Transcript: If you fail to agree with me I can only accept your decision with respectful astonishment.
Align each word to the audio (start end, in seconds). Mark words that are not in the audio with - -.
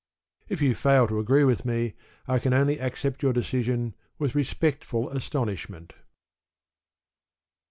If 0.49 0.63
you 0.63 0.73
fail 0.73 1.07
to 1.09 1.19
agree 1.19 1.43
with 1.43 1.63
me 1.63 1.93
I 2.27 2.39
can 2.39 2.53
only 2.55 2.79
accept 2.79 3.21
your 3.21 3.33
decision 3.33 3.93
with 4.17 4.33
respectful 4.33 5.09
astonishment. 5.11 5.93